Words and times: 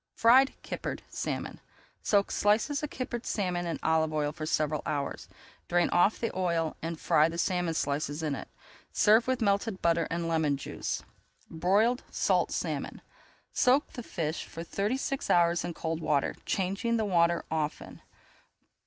FRIED 0.15 0.55
KIPPERED 0.63 1.03
SALMON 1.09 1.59
Soak 2.01 2.31
slices 2.31 2.81
of 2.81 2.89
kippered 2.89 3.23
salmon 3.23 3.67
in 3.67 3.77
olive 3.83 4.11
oil 4.11 4.31
for 4.31 4.47
several 4.47 4.81
hours. 4.83 5.27
Drain 5.67 5.89
off 5.91 6.19
the 6.19 6.35
oil 6.35 6.75
and 6.81 6.99
fry 6.99 7.29
the 7.29 7.37
salmon 7.37 7.75
slices 7.75 8.23
in 8.23 8.33
it. 8.33 8.47
Serve 8.91 9.27
with 9.27 9.43
melted 9.43 9.79
butter 9.79 10.05
[Page 10.09 10.17
306] 10.21 10.23
and 10.23 10.27
lemon 10.27 10.57
juice. 10.57 11.03
BROILED 11.51 12.03
SALT 12.09 12.49
SALMON 12.49 13.03
Soak 13.53 13.93
the 13.93 14.01
fish 14.01 14.43
for 14.45 14.63
thirty 14.63 14.97
six 14.97 15.29
hours 15.29 15.63
in 15.63 15.75
cold 15.75 16.01
water, 16.01 16.35
changing 16.47 16.97
the 16.97 17.05
water 17.05 17.45
often. 17.51 18.01